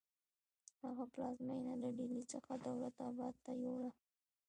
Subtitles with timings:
[0.85, 3.91] هغه پلازمینه له ډیلي څخه دولت اباد ته یوړه.